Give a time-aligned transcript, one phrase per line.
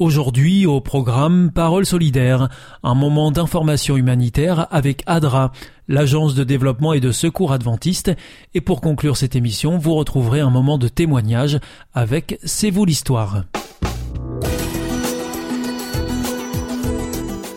[0.00, 2.48] Aujourd'hui au programme Parole solidaire,
[2.82, 5.52] un moment d'information humanitaire avec ADRA,
[5.88, 8.10] l'agence de développement et de secours adventiste,
[8.54, 11.60] et pour conclure cette émission, vous retrouverez un moment de témoignage
[11.92, 13.42] avec C'est vous l'histoire.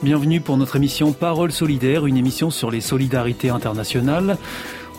[0.04, 4.38] Bienvenue pour notre émission Parole solidaire, une émission sur les solidarités internationales.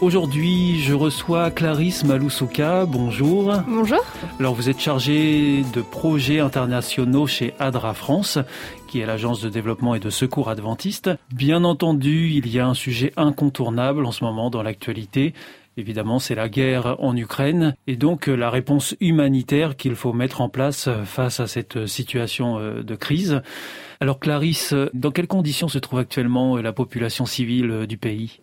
[0.00, 2.84] Aujourd'hui, je reçois Clarisse Maloussouka.
[2.84, 3.54] Bonjour.
[3.68, 4.04] Bonjour.
[4.40, 8.38] Alors, vous êtes chargée de projets internationaux chez ADRA France,
[8.88, 11.10] qui est l'agence de développement et de secours adventiste.
[11.32, 15.32] Bien entendu, il y a un sujet incontournable en ce moment dans l'actualité.
[15.76, 20.48] Évidemment, c'est la guerre en Ukraine et donc la réponse humanitaire qu'il faut mettre en
[20.48, 23.42] place face à cette situation euh, de crise.
[24.00, 28.40] Alors Clarisse, dans quelles conditions se trouve actuellement la population civile du pays?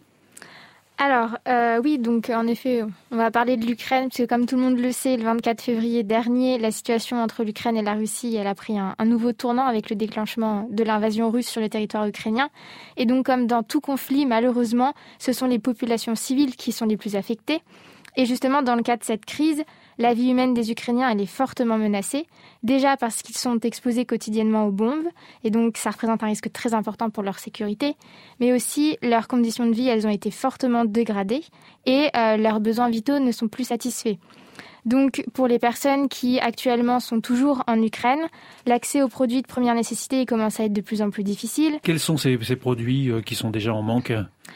[0.98, 4.56] Alors, euh, oui, donc en effet, on va parler de l'Ukraine, parce que comme tout
[4.56, 8.36] le monde le sait, le 24 février dernier, la situation entre l'Ukraine et la Russie,
[8.36, 11.70] elle a pris un, un nouveau tournant avec le déclenchement de l'invasion russe sur le
[11.70, 12.50] territoire ukrainien.
[12.98, 16.98] Et donc, comme dans tout conflit, malheureusement, ce sont les populations civiles qui sont les
[16.98, 17.64] plus affectées.
[18.16, 19.64] Et justement, dans le cas de cette crise,
[20.02, 22.26] la vie humaine des Ukrainiens, est fortement menacée,
[22.64, 25.08] déjà parce qu'ils sont exposés quotidiennement aux bombes,
[25.44, 27.96] et donc ça représente un risque très important pour leur sécurité,
[28.40, 31.44] mais aussi leurs conditions de vie, ont été fortement dégradées,
[31.86, 34.18] et euh, leurs besoins vitaux ne sont plus satisfaits.
[34.86, 38.28] Donc, pour les personnes qui actuellement sont toujours en Ukraine,
[38.66, 41.80] l'accès aux produits de première nécessité commence à être de plus en plus difficile.
[41.84, 44.12] Quels sont ces, ces produits euh, qui sont déjà en manque?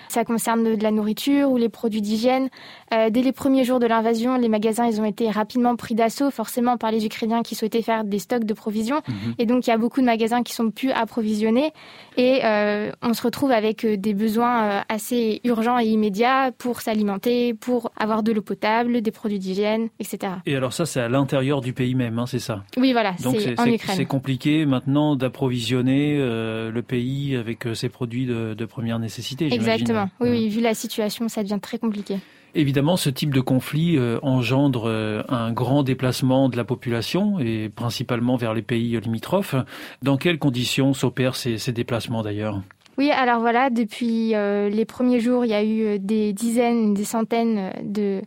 [0.08, 2.50] Ça concerne de la nourriture ou les produits d'hygiène.
[2.94, 6.32] Euh, dès les premiers jours de l'invasion, les magasins ils ont été rapidement pris d'assaut,
[6.32, 9.02] forcément par les Ukrainiens qui souhaitaient faire des stocks de provisions.
[9.08, 9.36] Mhm.
[9.40, 11.72] Et donc il y a beaucoup de magasins qui sont plus approvisionnés.
[12.18, 17.54] Et euh, on se retrouve avec euh, des besoins assez urgents et immédiats pour s'alimenter,
[17.54, 20.34] pour avoir de l'eau potable, des produits d'hygiène, etc.
[20.46, 22.64] Et alors ça, c'est à l'intérieur du pays même, hein, c'est ça?
[22.78, 23.96] Oui, voilà, c'est en Ukraine.
[23.96, 29.46] C'est compliqué maintenant d'approvisionner euh, le pays avec ces produits de, de première nécessité.
[29.52, 29.85] Exactement.
[30.20, 32.18] Oui, oui, vu la situation, ça devient très compliqué.
[32.58, 37.68] Évidemment, ce type de conflit euh, engendre euh, un grand déplacement de la population et
[37.68, 39.56] principalement vers les pays limitrophes.
[40.02, 42.62] Dans quelles conditions s'opèrent ces, ces, déplacements d'ailleurs?
[42.98, 47.04] Oui, alors voilà, depuis euh, les premiers jours, il y a eu des dizaines, des
[47.04, 48.22] centaines de,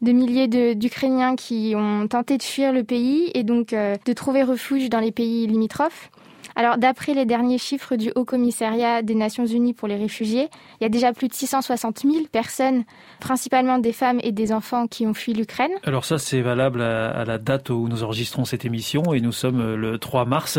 [0.00, 4.90] de milliers d'Ukrainiens qui ont tenté de fuir le pays et donc de trouver refuge
[4.90, 6.11] dans les pays limitrophes.
[6.54, 10.48] Alors, d'après les derniers chiffres du Haut Commissariat des Nations Unies pour les réfugiés,
[10.80, 12.84] il y a déjà plus de 660 000 personnes,
[13.20, 15.70] principalement des femmes et des enfants, qui ont fui l'Ukraine.
[15.84, 19.60] Alors ça, c'est valable à, la date où nous enregistrons cette émission et nous sommes
[19.60, 20.58] euh, le 3 mars.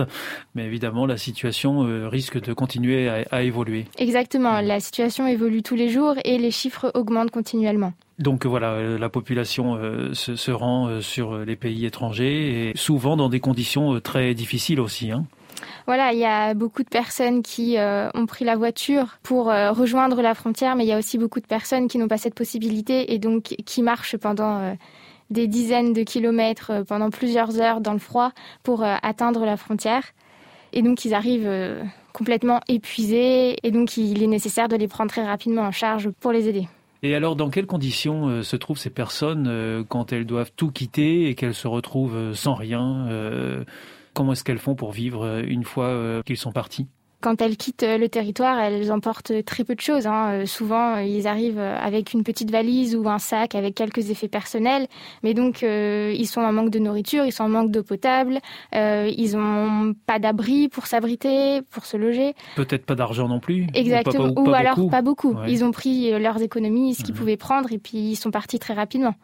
[0.56, 3.86] Mais évidemment, la situation euh, risque de continuer à, à évoluer.
[3.98, 4.62] Exactement.
[4.62, 7.94] La situation évolue tous les jours et les chiffres augmentent continuellement.
[8.20, 9.78] Donc voilà, euh, la population
[10.14, 15.12] se, se, rend sur les pays étrangers et souvent dans des conditions très difficiles aussi.
[15.12, 15.26] Hein.
[15.86, 19.72] Voilà, il y a beaucoup de personnes qui euh, ont pris la voiture pour euh,
[19.72, 22.36] rejoindre la frontière, mais il y a aussi beaucoup de personnes qui n'ont pas cette
[22.36, 24.74] possibilité et donc qui marchent pendant euh,
[25.30, 30.04] des dizaines de kilomètres, pendant plusieurs heures dans le froid pour atteindre la frontière.
[30.74, 31.50] Et donc ils arrivent
[32.14, 36.32] complètement épuisés et donc il est nécessaire de les prendre très rapidement en charge pour
[36.32, 36.68] les aider.
[37.02, 41.36] Et alors, dans quelles conditions se trouvent ces personnes quand elles doivent tout quitter et
[41.36, 43.08] qu'elles se retrouvent sans rien
[44.14, 46.88] Comment est-ce qu'elles font pour vivre euh, une fois euh, qu'ils sont partis?
[47.22, 50.06] Quand elles quittent euh, le territoire, elles emportent très peu de choses.
[50.06, 50.46] Hein.
[50.46, 54.88] Souvent, ils arrivent avec une petite valise ou un sac avec quelques effets personnels,
[55.24, 58.40] mais donc ils sont en manque de nourriture, ils sont en manque d'eau potable,
[58.74, 62.34] ils n'ont pas d'abri pour s'abriter, pour se loger.
[62.58, 63.68] Peut-être pas d'argent non plus.
[63.74, 64.34] Exactement.
[64.36, 65.38] Ou, alors pas beaucoup.
[65.48, 68.74] Ils ont pris leurs économies, ce qu'ils pouvaient prendre, et puis ils sont partis très
[68.74, 69.16] rapidement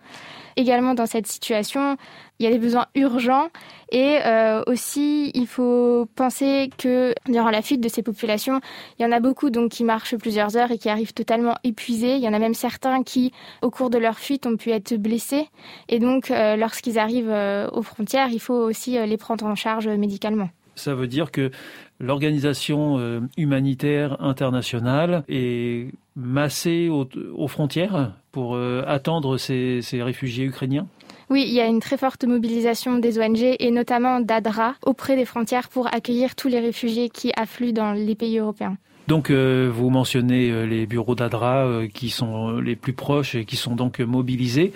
[0.56, 1.98] également dans cette situation,
[2.40, 3.50] il y a des besoins urgents
[3.92, 8.62] et euh, aussi il faut penser que durant la fuite de ces populations,
[8.98, 12.16] il y en a beaucoup donc qui marchent plusieurs heures et qui arrivent totalement épuisés.
[12.16, 13.32] Il y en a même certains qui,
[13.62, 15.48] au cours de leur fuite, ont pu être blessés
[15.90, 19.88] et donc euh, lorsqu'ils arrivent euh, aux frontières, il faut aussi les prendre en charge
[19.88, 20.50] médicalement.
[20.76, 21.52] Ça veut dire que
[22.00, 28.14] l'organisation humanitaire internationale est massée aux, frontières?
[28.32, 30.88] Pour attendre ces réfugiés ukrainiens?
[31.30, 35.26] Oui, il y a une très forte mobilisation des ONG et notamment d'ADRA auprès des
[35.26, 38.78] frontières pour accueillir tous les réfugiés qui affluent dans les pays européens.
[39.08, 43.46] Donc euh, vous mentionnez euh, les bureaux d'ADRA euh, qui sont les plus proches et
[43.46, 44.74] qui sont donc mobilisés.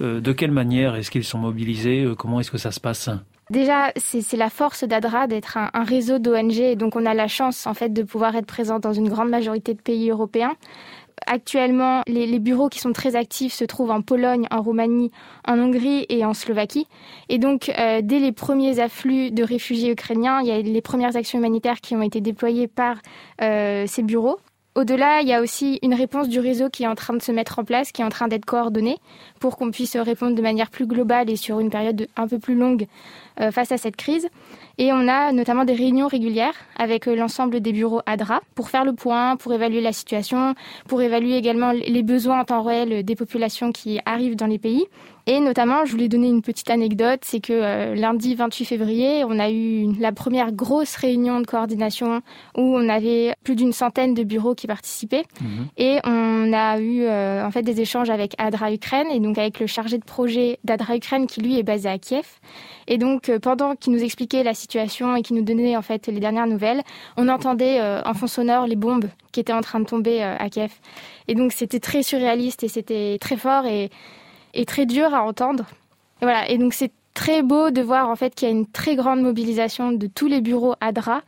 [0.00, 2.06] de quelle manière est-ce qu'ils sont mobilisés?
[2.18, 3.10] Comment est-ce que ça se passe?
[3.50, 7.66] Déjà, c'est la force d'ADRA d'être un, un, réseau d'ONG, donc on a la chance
[7.66, 10.54] en fait de pouvoir être présent dans une grande majorité de pays européens.
[11.26, 15.10] Actuellement, les, bureaux qui sont très actifs se trouvent en Pologne, en Roumanie,
[15.46, 16.86] en Hongrie et en Slovaquie.
[17.28, 21.16] Et donc, euh, dès les premiers afflux de réfugiés ukrainiens, il y a les premières
[21.16, 22.98] actions humanitaires qui ont été déployées par
[23.40, 24.38] euh, ces bureaux.
[24.76, 27.30] Au-delà, il y a aussi une réponse du réseau qui est en train de se
[27.30, 28.98] mettre en place, qui est en train d'être coordonnée
[29.38, 32.56] pour qu'on puisse répondre de manière plus globale et sur une période un peu plus
[32.56, 32.88] longue
[33.40, 34.28] euh, face à cette crise.
[34.78, 38.84] Et on a notamment des réunions régulières avec euh, l'ensemble des bureaux ADRA pour faire
[38.84, 40.56] le point, pour évaluer la situation,
[40.88, 44.86] pour évaluer également les besoins en temps réel des populations qui arrivent dans les pays.
[45.26, 49.38] Et notamment, je voulais donner une petite anecdote, c'est que euh, lundi 28 février, on
[49.38, 52.20] a eu la première grosse réunion de coordination
[52.56, 55.24] où on avait plus d'une centaine de bureaux qui participaient.
[55.40, 55.66] Mhm.
[55.76, 59.66] Et on a eu en fait des échanges avec ADRA Ukraine et donc avec le
[59.66, 62.26] chargé de projet d'ADRA Ukraine qui lui est basé à Kiev.
[62.86, 66.06] Et donc, euh, pendant qu'il nous expliquait la situation et qu'il nous donnait en fait
[66.06, 66.82] les dernières nouvelles,
[67.16, 70.36] on entendait euh, en fond sonore les bombes qui étaient en train de tomber euh,
[70.38, 70.72] à Kiev.
[71.28, 73.90] Et donc, c'était très surréaliste et c'était très fort et,
[74.54, 75.64] et très dur à entendre.
[76.22, 76.48] Et voilà.
[76.48, 79.22] Et donc, c'est très beau de voir en fait qu'il y a une très grande
[79.22, 81.22] mobilisation de tous les bureaux ADRA,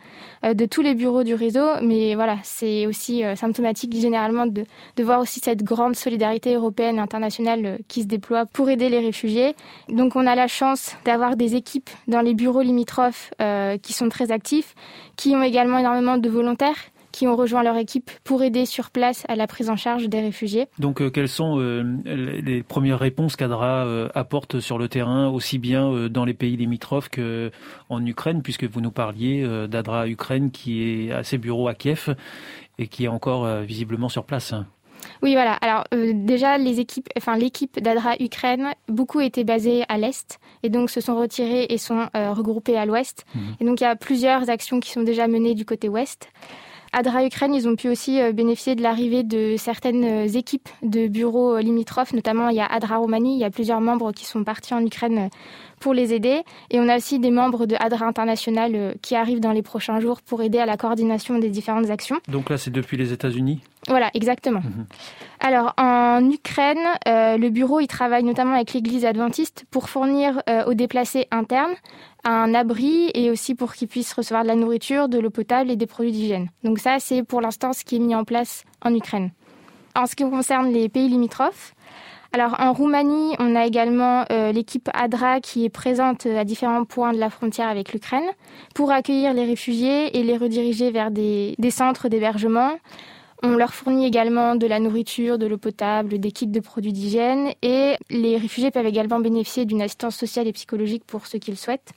[0.44, 1.64] euh, de tous les bureaux du réseau.
[1.80, 4.64] Mais voilà, c'est aussi euh, symptomatique généralement de,
[4.98, 8.98] voir aussi cette grande solidarité européenne et internationale euh, qui se déploie pour aider les
[8.98, 9.54] réfugiés.
[9.88, 13.30] Donc on a la chance d'avoir des équipes dans les bureaux limitrophes
[13.82, 14.74] qui sont très actifs,
[15.16, 16.76] qui ont également énormément de volontaires
[17.16, 20.20] qui ont rejoint leur équipe pour aider sur place à la prise en charge des
[20.20, 20.66] réfugiés.
[20.78, 25.56] Donc euh, quelles sont euh, les premières réponses qu'ADRA euh, apporte sur le terrain, aussi
[25.56, 31.10] bien dans les pays limitrophes qu'en Ukraine, puisque vous nous parliez d'ADRA Ukraine qui est
[31.10, 32.14] à ses bureaux à Kiev
[32.78, 34.52] et qui est encore visiblement sur place?
[35.22, 35.54] Oui, voilà.
[35.54, 40.90] Alors déjà, les équipes, enfin l'équipe d'Adra Ukraine, beaucoup étaient basées à l'est et donc
[40.90, 43.24] se sont retirées et sont regroupées à l'ouest.
[43.34, 43.40] Mmh.
[43.60, 46.28] Et donc il y a plusieurs actions qui sont déjà menées du côté ouest.
[46.98, 51.08] Adra Ukraine, ils ont pu aussi euh, bénéficier de l'arrivée de certaines euh, équipes de
[51.08, 54.24] bureaux euh, limitrophes, notamment il y a Adra Roumanie, il y a plusieurs membres qui
[54.24, 55.28] sont partis en Ukraine
[55.78, 56.42] pour les aider.
[56.70, 60.22] Et on a aussi des membres de Adra International qui arrivent dans les prochains jours
[60.22, 62.16] pour aider à la coordination des différentes actions.
[62.28, 63.60] Donc là, c'est depuis les États-Unis?
[63.88, 64.60] Voilà, exactement.
[64.60, 64.86] Mhm.
[65.40, 71.26] Alors, en Ukraine, le bureau, il travaille notamment avec l'Église adventiste pour fournir aux déplacés
[71.30, 71.74] internes
[72.26, 75.76] un abri et aussi pour qu'ils puissent recevoir de la nourriture, de l'eau potable et
[75.76, 76.48] des produits d'hygiène.
[76.64, 79.30] Donc ça, c'est pour l'instant ce qui est mis en place en Ukraine.
[79.94, 81.74] En ce qui concerne les pays limitrophes,
[82.32, 87.12] alors en Roumanie, on a également euh, l'équipe ADRA qui est présente à différents points
[87.12, 88.28] de la frontière avec l'Ukraine
[88.74, 92.72] pour accueillir les réfugiés et les rediriger vers des centres d'hébergement.
[93.42, 97.52] On leur fournit également de la nourriture, de l'eau potable, des kits de produits d'hygiène
[97.62, 101.56] et les réfugiés peuvent également bénéficier d'une assistance sociale et psychologique pour ceux qui le
[101.56, 101.92] souhaitent.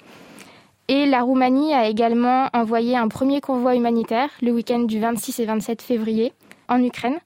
[0.89, 5.45] Et la Roumanie a également envoyé un premier convoi humanitaire le week-end du 26 et
[5.45, 6.33] 27 février
[6.67, 7.19] en Ukraine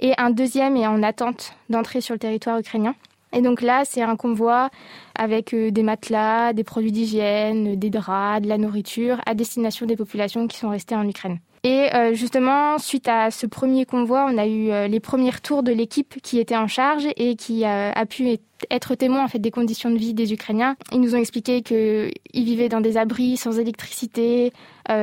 [0.00, 2.94] et un deuxième est en attente d'entrer sur le territoire ukrainien.
[3.32, 4.70] Et donc là, c'est un convoi
[5.14, 9.96] avec euh, des matelas, des produits d'hygiène, des draps, de la nourriture à destination des
[9.96, 11.38] populations qui sont restées en Ukraine.
[11.62, 15.62] Et euh, justement, suite à ce premier convoi, on a eu euh, les premiers retours
[15.62, 18.38] de l'équipe qui était en charge et qui a pu
[18.70, 20.76] être témoin en fait des conditions de vie des Ukrainiens.
[20.92, 24.52] Ils nous ont expliqué qu'ils vivaient dans des abris sans électricité,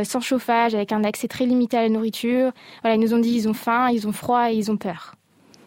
[0.04, 2.52] sans chauffage, avec un accès très limité à la nourriture.
[2.82, 5.17] Voilà, ils nous ont dit ils ont faim, ils ont froid et ils ont peur.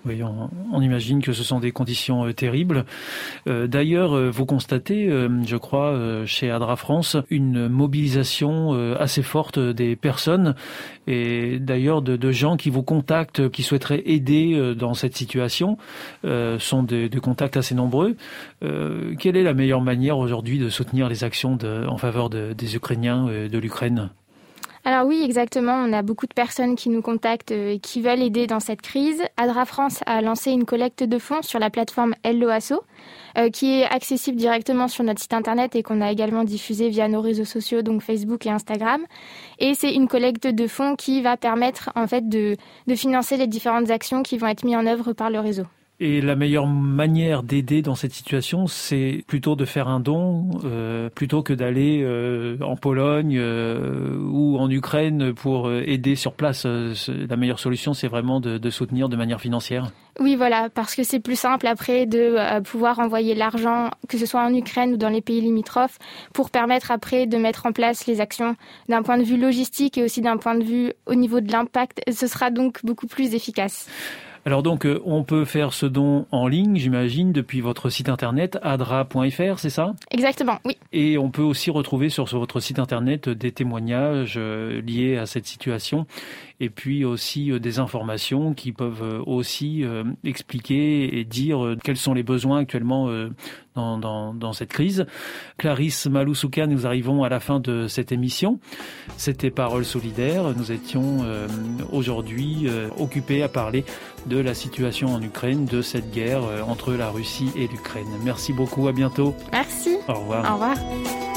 [0.07, 2.87] Oui, on, imagine que ce sont des conditions euh, terribles.
[3.47, 5.11] Euh, d'ailleurs, euh, vous constatez,
[5.47, 10.54] je crois, chez Adra France, une mobilisation assez forte des personnes
[11.07, 15.76] et d'ailleurs de, gens qui vous contactent, qui souhaiteraient aider dans cette situation.
[16.25, 18.16] sont des, contacts assez nombreux.
[18.61, 23.49] quelle est la meilleure manière aujourd'hui de soutenir les actions en faveur des Ukrainiens et
[23.49, 24.11] de l'Ukraine?
[24.84, 25.75] Alors oui, exactement.
[25.75, 29.22] On a beaucoup de personnes qui nous contactent et qui veulent aider dans cette crise.
[29.37, 32.82] Adra France a lancé une collecte de fonds sur la plateforme Helloasso,
[33.37, 37.08] euh, qui est accessible directement sur notre site internet et qu'on a également diffusé via
[37.08, 39.02] nos réseaux sociaux, donc Facebook et Instagram.
[39.58, 42.56] Et c'est une collecte de fonds qui va permettre en fait de
[42.94, 45.64] financer les différentes actions qui vont être mises en œuvre par le réseau.
[46.02, 51.11] Et la meilleure manière d'aider dans cette situation, c'est plutôt de faire un don, euh,
[51.11, 56.64] plutôt que d'aller euh, en Pologne euh, ou en Ukraine pour aider sur place.
[56.64, 59.92] La meilleure solution, c'est vraiment de, de, soutenir de manière financière.
[60.19, 64.42] Oui, voilà, parce que c'est plus simple après de pouvoir envoyer l'argent, que ce soit
[64.42, 65.99] en Ukraine ou dans les pays limitrophes,
[66.33, 68.57] pour permettre après de mettre en place les actions
[68.88, 72.00] d'un point de vue logistique et aussi d'un point de vue au niveau de l'impact.
[72.11, 73.87] Ce sera donc beaucoup plus efficace.
[74.47, 78.59] Alors donc, euh, on peut faire ce don en ligne, j'imagine, depuis votre site internet
[78.62, 79.94] adra.fr, c'est ça?
[80.11, 80.78] Exactement, oui.
[80.92, 85.47] Et on peut aussi retrouver sur votre site internet des témoignages euh, liés à cette
[85.47, 86.06] situation
[86.61, 91.97] et puis aussi euh, des informations qui peuvent euh, aussi euh, expliquer et dire quels
[91.97, 93.09] sont les besoins actuellement
[93.74, 95.06] dans, dans, dans cette crise.
[95.58, 98.58] Clarisse Maloussouka, nous arrivons à la fin de cette émission.
[99.16, 100.44] C'était Parole solidaire.
[100.56, 101.24] Nous étions
[101.92, 103.84] aujourd'hui occupés à parler
[104.26, 108.08] de la situation en Ukraine, de cette guerre entre la Russie et l'Ukraine.
[108.24, 109.34] Merci beaucoup, à bientôt.
[109.52, 109.96] Merci.
[110.08, 110.50] Au revoir.
[110.50, 111.29] Au revoir.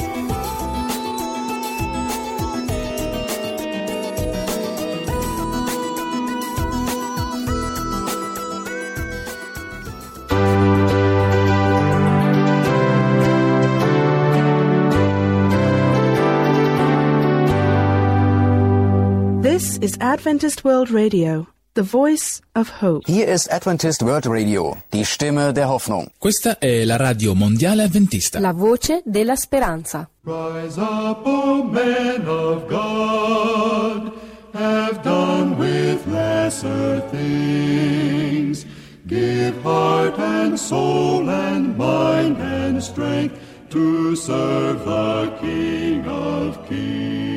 [19.84, 23.02] Is Adventist World Radio, the voice of hope.
[23.06, 26.10] Hier ist Adventist World Radio, die Stimme der Hoffnung.
[26.18, 28.40] Questa è la radio mondiale adventista.
[28.40, 30.08] La voce della speranza.
[30.22, 34.12] Rise up, O men of God,
[34.54, 38.64] have done with lesser things.
[39.06, 43.38] Give heart and soul and mind and strength
[43.68, 47.33] to serve the King of Kings.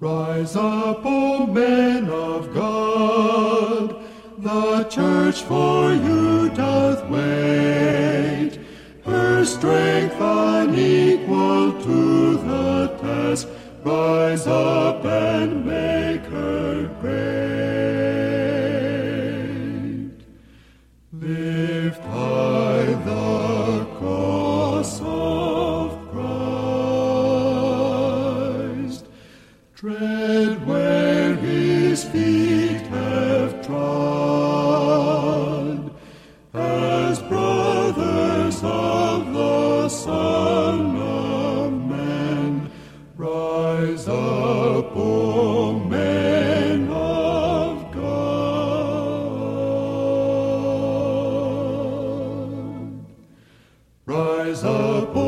[0.00, 3.96] Rise up, O men of God,
[4.38, 8.60] the church for you doth wait.
[9.04, 13.48] Her strength unequal to the task,
[13.82, 15.66] rise up and
[54.48, 55.27] Rise up,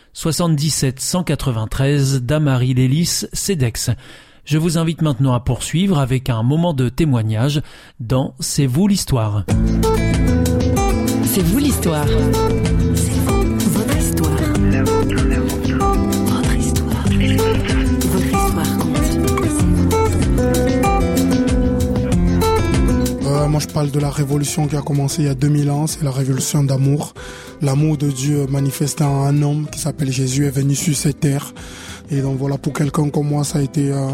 [0.13, 3.91] 77 193 Damary Lélis, CEDEX.
[4.43, 7.61] Je vous invite maintenant à poursuivre avec un moment de témoignage
[7.99, 9.45] dans C'est vous l'histoire.
[11.23, 12.07] C'est vous l'histoire.
[12.95, 15.40] C'est vous, votre histoire.
[23.51, 25.85] Moi, je parle de la révolution qui a commencé il y a 2000 ans.
[25.85, 27.13] C'est la révolution d'amour.
[27.61, 31.53] L'amour de Dieu manifesté en un homme qui s'appelle Jésus est venu sur cette terre.
[32.09, 34.13] Et donc voilà, pour quelqu'un comme moi, ça a été euh,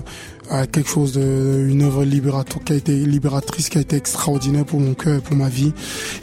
[0.51, 4.65] euh, quelque chose de, une œuvre libératrice qui a été libératrice, qui a été extraordinaire
[4.65, 5.73] pour mon cœur, et pour ma vie.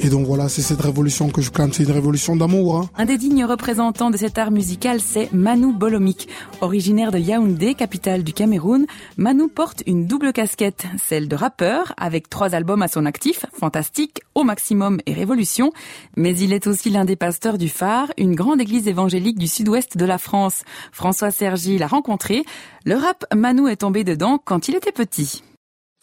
[0.00, 1.72] Et donc voilà, c'est cette révolution que je clame.
[1.72, 2.76] C'est une révolution d'amour.
[2.76, 2.90] Hein.
[2.96, 6.28] Un des dignes représentants de cet art musical, c'est Manu Bolomik.
[6.60, 12.28] Originaire de Yaoundé, capitale du Cameroun, Manu porte une double casquette, celle de rappeur, avec
[12.28, 15.72] trois albums à son actif, Fantastique, Au Maximum et Révolution,
[16.16, 19.96] mais il est aussi l'un des pasteurs du Phare, une grande église évangélique du sud-ouest
[19.96, 20.62] de la France.
[20.92, 22.44] François Sergi l'a rencontré.
[22.84, 25.42] Le rap Manu est tombé de dedans quand il était petit.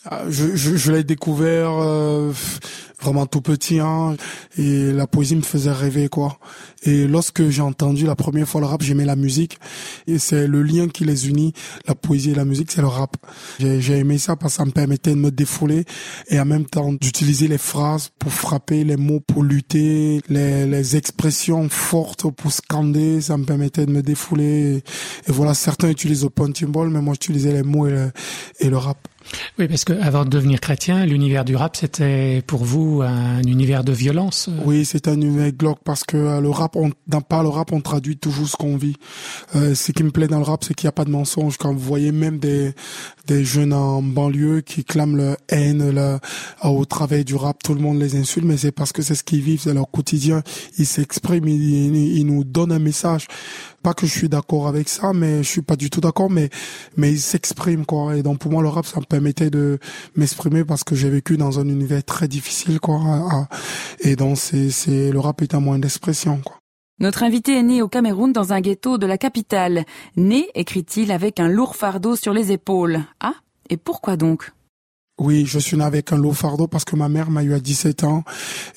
[0.09, 2.33] Ah, je, je, je l'ai découvert euh,
[2.99, 4.15] vraiment tout petit, hein,
[4.57, 6.39] et la poésie me faisait rêver, quoi.
[6.81, 9.59] Et lorsque j'ai entendu la première fois le rap, j'aimais la musique,
[10.07, 11.53] et c'est le lien qui les unit,
[11.87, 13.15] la poésie et la musique, c'est le rap.
[13.59, 15.85] J'ai aimé ça parce que ça me permettait de me défouler
[16.29, 20.97] et en même temps d'utiliser les phrases pour frapper, les mots pour lutter, les, les
[20.97, 24.77] expressions fortes pour scander, ça me permettait de me défouler.
[25.27, 28.09] Et, voilà, certains utilisent le punching ball, mais moi j'utilisais les mots et
[28.59, 28.97] et le rap.
[29.59, 33.83] Oui, parce que avant de devenir chrétien, l'univers du rap, c'était pour vous un univers
[33.83, 34.49] de violence.
[34.65, 37.71] Oui, c'est un univers glauque parce que euh, le rap, on, dans par le rap,
[37.71, 38.95] on traduit toujours ce qu'on vit.
[39.55, 41.57] Euh, ce qui me plaît dans le rap, c'est qu'il n'y a pas de mensonge.
[41.57, 42.73] Quand vous voyez même des
[43.27, 46.19] des jeunes en banlieue qui clament leur haine là,
[46.63, 49.23] au travers du rap, tout le monde les insulte, mais c'est parce que c'est ce
[49.23, 50.41] qu'ils vivent, c'est leur quotidien.
[50.77, 53.27] Ils s'expriment, ils nous donnent un message.
[53.83, 56.49] Pas que je suis d'accord avec ça, mais je suis pas du tout d'accord, mais
[56.97, 58.15] mais ils s'expriment quoi.
[58.15, 59.79] Et donc pour moi le rap ça me permettait de
[60.15, 63.47] m'exprimer parce que j'ai vécu dans un univers très difficile quoi.
[64.01, 66.57] Et donc c'est c'est le rap est un moyen d'expression quoi.
[66.99, 69.85] Notre invité est né au Cameroun dans un ghetto de la capitale.
[70.17, 72.99] Né, écrit-il, avec un lourd fardeau sur les épaules.
[73.19, 73.33] Ah,
[73.71, 74.51] et pourquoi donc?
[75.21, 77.59] Oui, je suis né avec un lourd fardeau parce que ma mère m'a eu à
[77.59, 78.23] 17 ans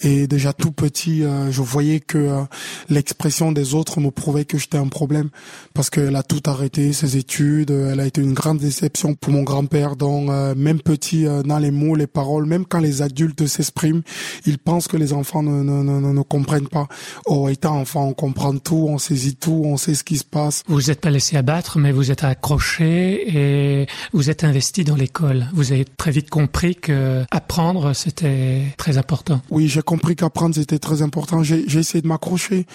[0.03, 2.43] et déjà tout petit, euh, je voyais que euh,
[2.91, 5.31] l'expression des autres me prouvait que j'étais un problème
[5.73, 9.43] parce qu'elle a tout arrêté, ses études, elle a été une grande déception pour mon
[9.43, 9.97] grand-père.
[9.97, 14.03] Donc euh, même petit dans les mots, les paroles, même quand les adultes s'expriment,
[14.45, 16.89] ils pensent que les enfants ne, ne, ne, ne comprennent pas.
[17.25, 20.63] Oh, étant enfant, on comprend tout, on saisit tout, on sait ce qui se passe.
[20.69, 25.47] Vous n'êtes pas laissé abattre, mais vous êtes accroché et vous êtes investi dans l'école.
[25.55, 29.41] Vous avez très vite compris que apprendre c'était très important.
[29.51, 31.45] Oui, j'ai compris qu'apprendre c'était très important.
[31.45, 32.67] J'ai essayé de m'accrocher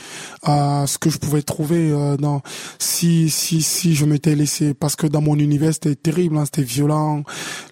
[0.43, 2.41] à ce que je pouvais trouver euh, dans
[2.77, 6.61] si si si je m'étais laissé parce que dans mon univers c'était terrible, hein, c'était
[6.61, 7.23] violent.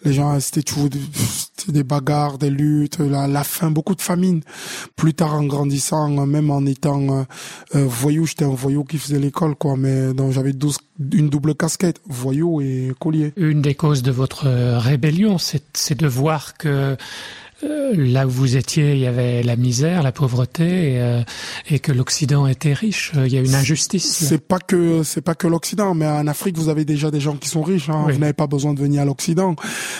[0.03, 0.99] Les gens c'était toujours des,
[1.69, 4.41] des bagarres, des luttes, la, la faim, beaucoup de famine.
[4.97, 7.23] Plus tard en grandissant, même en étant euh,
[7.75, 10.79] euh, voyou, j'étais un voyou qui faisait l'école quoi, mais donc j'avais 12
[11.13, 13.31] une double casquette, voyou et collier.
[13.37, 14.47] Une des causes de votre
[14.79, 16.97] rébellion, c'est de voir que
[17.63, 21.23] euh, là où vous étiez, il y avait la misère, la pauvreté, et, euh,
[21.69, 23.11] et que l'Occident était riche.
[23.15, 24.05] Il y a une injustice.
[24.05, 27.35] C'est pas que c'est pas que l'Occident, mais en Afrique, vous avez déjà des gens
[27.35, 27.89] qui sont riches.
[27.89, 28.03] Hein.
[28.05, 28.13] Oui.
[28.13, 29.55] Vous n'avez pas besoin de venir à l'Occident.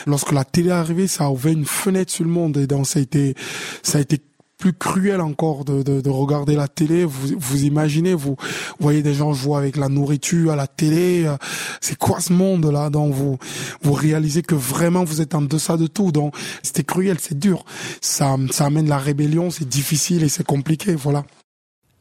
[0.06, 2.86] Lorsque la télé est arrivée, ça a ouvert une fenêtre sur le monde, et donc
[2.86, 3.34] ça a été
[3.82, 4.22] ça a été
[4.58, 7.06] plus cruel encore de, de, de, regarder la télé.
[7.06, 8.36] Vous, vous imaginez, vous,
[8.80, 11.32] voyez des gens jouer avec la nourriture à la télé.
[11.80, 13.38] C'est quoi ce monde-là Donc vous,
[13.82, 16.12] vous réalisez que vraiment vous êtes en deçà de tout.
[16.12, 17.66] Donc c'était cruel, c'est dur.
[18.02, 20.96] Ça, ça amène la rébellion, c'est difficile et c'est compliqué.
[20.96, 21.24] Voilà.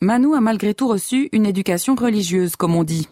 [0.00, 3.08] Manu a malgré tout reçu une éducation religieuse, comme on dit.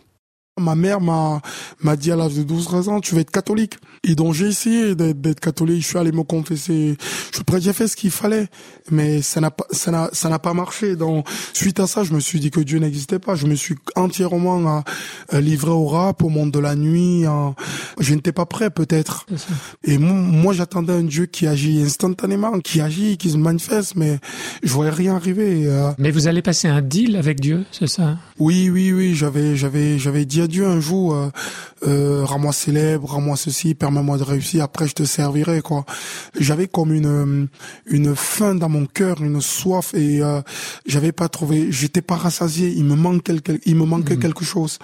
[0.61, 1.43] Ma mère m'a
[1.83, 3.75] m'a dit à l'âge de 12-13 ans, tu vas être catholique.
[4.05, 6.97] Et donc j'ai essayé d'être catholique, je suis allé me confesser.
[7.33, 8.47] Je j'ai fait ce qu'il fallait,
[8.91, 10.95] mais ça n'a pas ça n'a ça n'a pas marché.
[10.95, 13.35] Donc suite à ça, je me suis dit que Dieu n'existait pas.
[13.35, 14.85] Je me suis entièrement
[15.33, 17.25] euh, livré au rap, au monde de la nuit.
[17.99, 19.27] Je n'étais pas prêt peut-être.
[19.83, 24.19] Et moi, moi j'attendais un Dieu qui agit instantanément, qui agit, qui se manifeste, mais
[24.63, 25.67] je voyais rien arriver.
[25.67, 25.91] Euh.
[25.99, 28.19] Mais vous allez passer un deal avec Dieu, c'est ça?
[28.39, 29.15] Oui, oui, oui.
[29.15, 31.31] J'avais j'avais j'avais dit à Dieu un jour, euh,
[31.87, 35.85] euh, rends-moi célèbre, rends-moi ceci, permets-moi de réussir, après je te servirai quoi.
[36.39, 37.49] J'avais comme une
[37.87, 40.41] une faim dans mon cœur, une soif et euh,
[40.87, 44.21] j'avais pas trouvé, j'étais pas rassasié, il me manque quelque, il me manquait mmh.
[44.21, 44.79] quelque chose.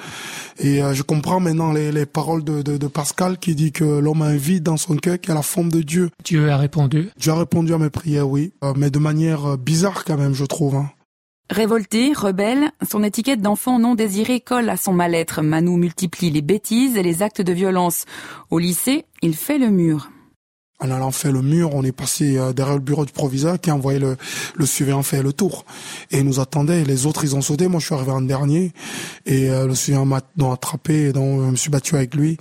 [0.58, 3.84] Et euh, je comprends maintenant les, les paroles de, de, de, Pascal qui dit que
[3.84, 6.10] l'homme a un vide dans son cœur qui a la forme de Dieu.
[6.24, 7.10] Dieu a répondu.
[7.18, 10.44] Dieu a répondu à mes prières, oui, euh, mais de manière bizarre quand même, je
[10.44, 10.76] trouve.
[10.76, 10.90] Hein.
[11.50, 15.42] Révolté, rebelle, son étiquette d'enfant non désiré colle à son mal-être.
[15.42, 18.04] Manu multiplie les bêtises et les actes de violence.
[18.50, 20.10] Au lycée, il fait le mur.
[20.78, 23.74] En allant faire le mur, on est passé derrière le bureau du proviseur qui a
[23.74, 24.16] envoyé le,
[24.54, 25.66] le surveillant faire le tour.
[26.12, 26.84] Et il nous attendait.
[26.84, 27.66] Les autres, ils ont sauté.
[27.66, 28.72] Moi, je suis arrivé en dernier.
[29.26, 30.20] Et euh, le surveillant m'a
[30.52, 31.08] attrapé.
[31.08, 32.38] Et donc, je me suis battu avec lui.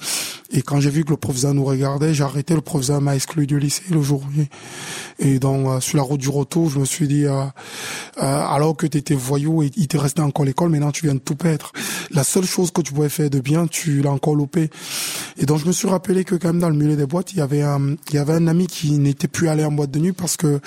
[0.52, 2.56] Et quand j'ai vu que le proviseur nous regardait, j'ai arrêté.
[2.56, 4.24] Le proviseur m'a exclu du lycée le jour.
[5.20, 8.76] Et donc, euh, sur la route du retour, je me suis dit, euh, euh, alors
[8.76, 11.36] que tu étais voyou et il te restait encore l'école, maintenant tu viens de tout
[11.36, 11.72] perdre.
[12.10, 14.72] La seule chose que tu pouvais faire de bien, tu l'as encore loupé.
[15.38, 17.38] Et donc, je me suis rappelé que quand même dans le milieu des boîtes, il
[17.38, 20.00] y avait un, il y avait un ami qui n'était plus allé en boîte de
[20.00, 20.62] nuit parce que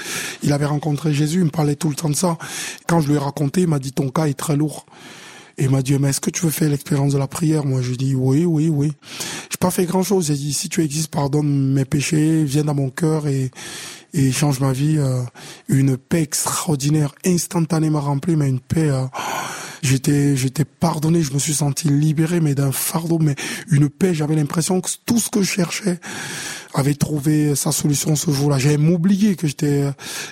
[0.45, 1.41] il avait rencontré Jésus.
[1.41, 2.39] Il me parlait tout le temps de ça.
[2.87, 4.87] Quand je lui ai raconté, il m'a dit ton cas est très lourd.
[5.59, 7.65] Et il m'a dit, mais est-ce que tu veux faire l'expérience de la prière?
[7.65, 8.93] Moi, je lui dis, oui, oui, oui.
[9.51, 10.27] J'ai pas fait grand-chose.
[10.27, 13.51] J'ai dit, si tu existes, pardonne mes péchés, viens dans mon cœur et,
[14.15, 14.97] et change ma vie.
[14.99, 15.23] Euh,
[15.69, 18.89] une paix extraordinaire, instantanément remplie, mais une paix...
[18.91, 19.05] Euh,
[19.83, 23.35] j'étais, j'étais pardonné, je me suis senti libéré, mais d'un fardeau, mais
[23.71, 24.15] une paix.
[24.15, 25.99] J'avais l'impression que tout ce que je cherchais
[26.75, 28.59] avait trouvé sa solution ce jour-là.
[28.59, 29.85] J'avais oublié que j'étais,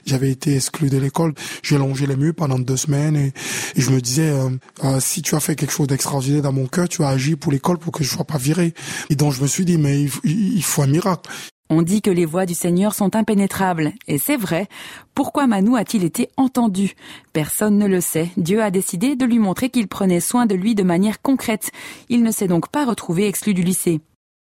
[0.07, 1.35] j'avais été exclu de l'école.
[1.62, 3.33] J'ai longé les murs pendant deux semaines et,
[3.76, 4.50] je me disais, euh,
[4.85, 7.53] euh, si tu as fait quelque chose d'extraordinaire dans mon cœur, tu as agi pour
[7.53, 8.74] l'école pour que je sois pas viré.
[9.09, 11.31] Et donc je me suis dit, mais il faut un miracle.
[11.72, 14.66] On dit que les voix du Seigneur sont impénétrables, et c'est vrai.
[15.14, 16.94] Pourquoi Manu a-t-il été entendu?
[17.33, 18.29] Personne ne le sait.
[18.37, 21.70] Dieu a décidé de lui montrer qu'il prenait soin de lui de manière concrète.
[22.09, 24.00] Il ne s'est donc pas retrouvé exclu du lycée.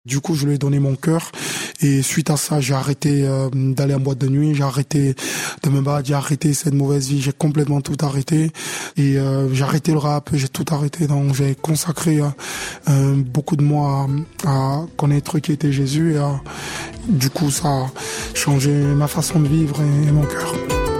[0.04, 1.32] Du coup, je lui ai donné mon cœur
[1.80, 5.14] et suite à ça, j'ai arrêté euh, d'aller en boîte de nuit, j'ai arrêté
[5.62, 8.52] de me battre, j'ai arrêté cette mauvaise vie, j'ai complètement tout arrêté
[8.98, 11.06] et euh, j'ai arrêté le rap, j'ai tout arrêté.
[11.06, 14.08] Donc j'ai consacré euh, beaucoup de mois
[14.44, 16.22] à, connaître qui était Jésus et
[17.08, 17.92] du coup, ça a
[18.34, 20.91] changé ma façon de vivre et mon cœur.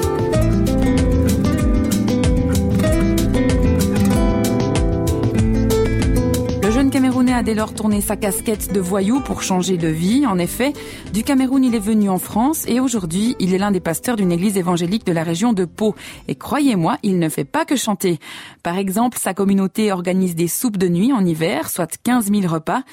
[7.32, 10.26] A dès lors tourné sa casquette de voyou pour changer de vie.
[10.28, 10.74] En effet,
[11.14, 14.34] du Cameroun, il est venu en France et aujourd'hui, il est l'un des pasteurs d'une
[14.34, 15.96] église évangélique de la région de Pau.
[16.28, 18.20] Et croyez-moi, il ne fait pas que chanter.
[18.64, 22.84] Par exemple, sa communauté organise des soupes de nuit en hiver, soit 15 000 repas.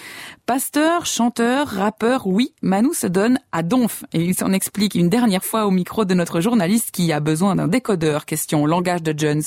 [0.47, 4.05] Pasteur, chanteur, rappeur, oui, Manu se donne à donf.
[4.13, 7.57] Et il s'en explique une dernière fois au micro de notre journaliste qui a besoin
[7.57, 9.43] d'un décodeur, question langage de Jones.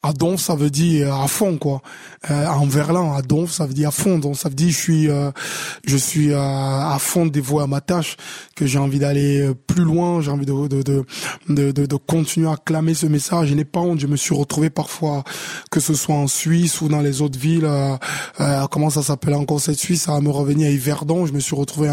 [0.00, 1.82] À donf, ça veut dire à fond, quoi.
[2.30, 4.20] Euh, en verlan, à donf, ça veut dire à fond.
[4.20, 5.32] Donc, ça veut dire je suis, euh,
[5.84, 8.16] je suis euh, à fond dévoué à ma tâche,
[8.54, 10.82] que j'ai envie d'aller euh, plus loin, j'ai envie de de,
[11.48, 13.48] de, de, de, continuer à clamer ce message.
[13.48, 13.98] Je n'ai pas honte.
[13.98, 15.24] Je me suis retrouvé parfois,
[15.68, 19.60] que ce soit en Suisse ou dans les autres villes, euh, comment ça s'appelle encore
[19.60, 21.26] cette Suisse, à me revenir à Yverdon.
[21.26, 21.92] Je me suis retrouvé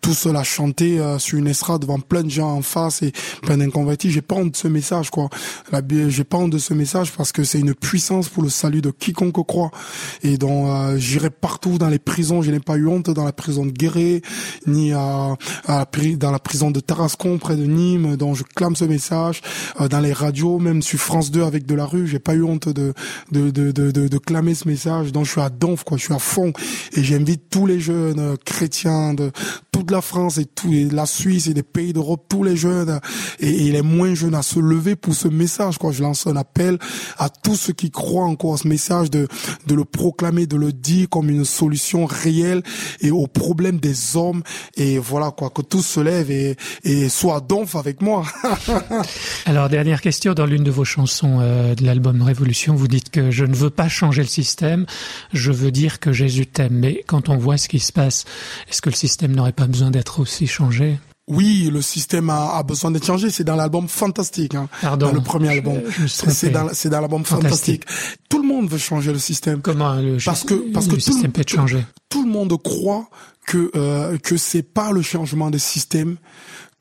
[0.00, 3.12] tout seul à chanter sur une estrade devant plein de gens en face et
[3.42, 4.10] plein d'inconvertis.
[4.10, 5.28] J'ai pas honte de ce message, quoi.
[6.08, 8.90] J'ai pas honte de ce message parce que c'est une puissance pour le salut de
[8.90, 9.70] quiconque croit.
[10.22, 12.42] Et donc euh, j'irai partout dans les prisons.
[12.42, 14.22] Je n'ai pas eu honte dans la prison de Guéret,
[14.66, 15.36] ni à,
[16.16, 18.16] dans la prison de Tarascon près de Nîmes.
[18.16, 19.40] dont je clame ce message
[19.80, 22.06] euh, dans les radios, même sur France 2 avec de la rue.
[22.06, 22.94] J'ai pas eu honte de
[23.30, 25.12] de, de, de, de, clamer ce message.
[25.12, 25.96] Donc je suis à donf, quoi.
[25.96, 26.52] Je suis à fond.
[26.92, 29.32] Et j'invite tous les jeunes chrétiens de
[29.72, 33.00] toute la France et tout, la Suisse et des pays d'Europe, tous les jeunes
[33.40, 35.78] et, et les moins jeunes à se lever pour ce message.
[35.78, 35.92] Quoi.
[35.92, 36.78] Je lance un appel
[37.18, 39.28] à tous ceux qui croient encore à ce message de,
[39.66, 42.62] de le proclamer, de le dire comme une solution réelle
[43.00, 44.42] et au problème des hommes.
[44.76, 48.24] Et voilà, quoi, que tous se lèvent et, et soient donf avec moi.
[49.46, 53.30] Alors, dernière question, dans l'une de vos chansons euh, de l'album Révolution, vous dites que
[53.30, 54.86] je ne veux pas changer le système,
[55.32, 56.74] je veux dire que Jésus t'aime.
[56.74, 58.24] Mais quand on voit ce qui se passe,
[58.68, 60.98] est-ce que le système n'aurait pas besoin d'être aussi changé?
[61.32, 63.30] Oui, le système a, a besoin d'être changé.
[63.30, 65.80] C'est dans l'album Fantastique, hein, Pardon, dans le premier album.
[66.06, 67.84] C'est dans, c'est dans l'album Fantastique.
[68.28, 69.60] Tout le monde veut changer le système.
[69.62, 71.84] Comment le parce que parce que le système peut être changé.
[72.08, 73.08] Tout, le monde croit
[73.46, 76.16] que euh, que c'est pas le changement de système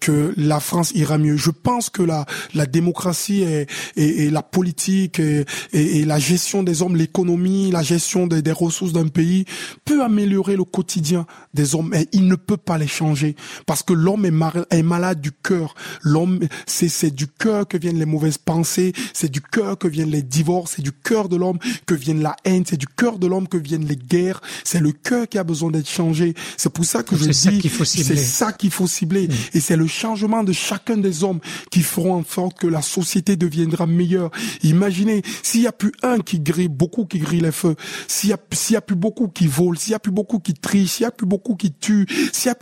[0.02, 1.38] que la France ira mieux.
[1.38, 6.82] Je pense que la, la démocratie et, et, la politique et, et, la gestion des
[6.82, 9.46] hommes, l'économie, la gestion des, des ressources d'un pays
[9.86, 13.36] peut améliorer le quotidien des hommes, mais il ne peut pas les changer
[13.66, 15.76] parce que l'homme est, est malade du cœur.
[16.02, 20.10] L'homme, c'est c'est du cœur que viennent les mauvaises pensées, c'est du cœur que viennent
[20.10, 23.28] les divorces, c'est du cœur de l'homme que viennent la haine, c'est du cœur de
[23.28, 24.42] l'homme que viennent les guerres.
[24.64, 26.34] C'est le cœur qui a besoin d'être changé.
[26.58, 29.34] C'est pour ça que je dis, c'est ça qu'il faut cibler, mm.
[29.54, 33.36] et c'est le changement de chacun des hommes qui feront en sorte que la société
[33.36, 34.32] deviendra meilleure.
[34.64, 37.76] Imaginez, s'il y a plus un qui grille, beaucoup qui grille les feux,
[38.08, 40.92] s'il y a, a plus beaucoup qui volent, s'il y a plus beaucoup qui trichent,
[40.94, 42.56] s'il y a plus beaucoup qui tuent, s'il y a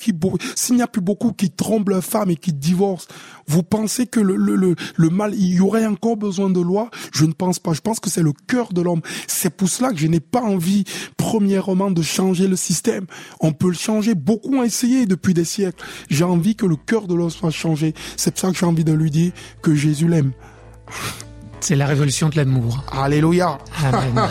[0.79, 3.07] n'y a plus beaucoup qui trompent leurs femmes et qui divorcent,
[3.47, 6.89] vous pensez que le, le, le, le mal, il y aurait encore besoin de loi?
[7.11, 7.73] Je ne pense pas.
[7.73, 9.01] Je pense que c'est le cœur de l'homme.
[9.27, 10.83] C'est pour cela que je n'ai pas envie,
[11.17, 13.05] premièrement, de changer le système.
[13.39, 14.15] On peut le changer.
[14.15, 15.83] Beaucoup ont essayé depuis des siècles.
[16.09, 17.93] J'ai envie que le cœur de soit changé.
[18.15, 20.31] C'est pour ça que j'ai envie de lui dire que Jésus l'aime.
[21.59, 22.83] C'est la révolution de l'amour.
[22.91, 23.57] Alléluia.
[23.83, 24.15] Amen.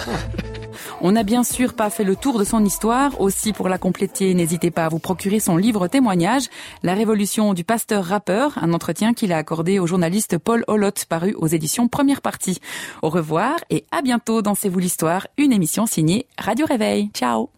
[1.01, 3.20] On n'a bien sûr pas fait le tour de son histoire.
[3.20, 6.44] Aussi, pour la compléter, n'hésitez pas à vous procurer son livre témoignage,
[6.83, 11.35] La révolution du pasteur rappeur, un entretien qu'il a accordé au journaliste Paul Holot, paru
[11.38, 12.61] aux éditions Première Partie.
[13.03, 17.11] Au revoir et à bientôt dans C'est vous l'histoire, une émission signée Radio Réveil.
[17.14, 17.58] Ciao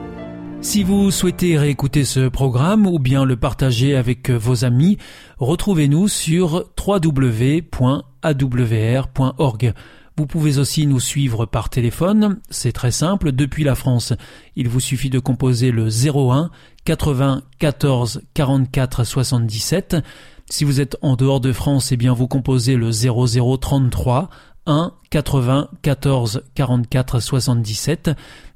[0.61, 4.99] Si vous souhaitez réécouter ce programme ou bien le partager avec vos amis,
[5.39, 7.73] retrouvez-nous sur www.awr.org.
[10.17, 14.13] Vous pouvez aussi nous suivre par téléphone, c'est très simple, depuis la France.
[14.55, 16.51] Il vous suffit de composer le 01
[16.85, 19.97] 80 14 44 77.
[20.47, 24.29] Si vous êtes en dehors de France, eh bien vous composez le 0033
[24.67, 28.11] 1 80 14 44 77.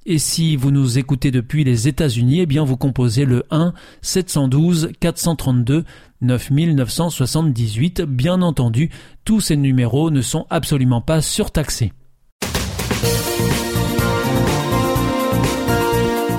[0.08, 4.92] Et si vous nous écoutez depuis les États-Unis, eh bien vous composez le 1 712
[5.00, 5.84] 432
[6.22, 8.04] 9978.
[8.04, 8.92] Bien entendu,
[9.24, 11.92] tous ces numéros ne sont absolument pas surtaxés.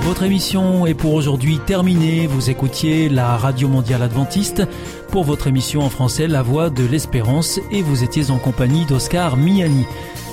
[0.03, 2.25] Votre émission est pour aujourd'hui terminée.
[2.25, 4.63] Vous écoutiez la Radio Mondiale Adventiste
[5.11, 9.35] pour votre émission en français La Voix de l'Espérance et vous étiez en compagnie d'Oscar
[9.35, 9.85] Miani.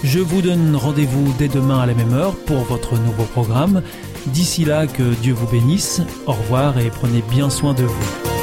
[0.04, 3.82] Je vous donne rendez-vous dès demain à la même heure pour votre nouveau programme.
[4.26, 6.02] D'ici là, que Dieu vous bénisse.
[6.26, 8.33] Au revoir et prenez bien soin de vous.